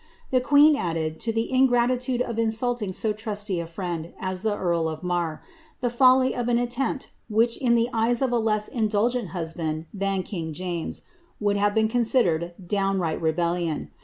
[0.31, 4.89] The queen added, to the ingratitude oT insulting so trusty a friend as the earl
[4.89, 5.43] of Marr,
[5.79, 10.23] the folly of an attempt which, in the eyes of a less indulgent husband than
[10.23, 11.03] king James,
[11.39, 13.91] would hafa been considered downright rebellion.